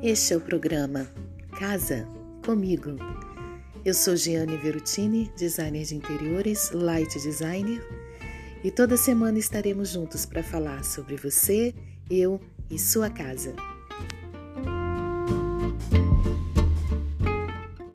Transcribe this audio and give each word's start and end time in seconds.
Este 0.00 0.32
é 0.32 0.36
o 0.36 0.40
programa 0.40 1.10
Casa 1.58 2.06
Comigo. 2.46 2.94
Eu 3.84 3.92
sou 3.92 4.14
Giane 4.14 4.56
Verutini, 4.56 5.28
designer 5.36 5.84
de 5.84 5.96
interiores, 5.96 6.70
light 6.70 7.18
designer, 7.18 7.84
e 8.62 8.70
toda 8.70 8.96
semana 8.96 9.40
estaremos 9.40 9.88
juntos 9.88 10.24
para 10.24 10.40
falar 10.40 10.84
sobre 10.84 11.16
você, 11.16 11.74
eu 12.08 12.40
e 12.70 12.78
sua 12.78 13.10
casa. 13.10 13.56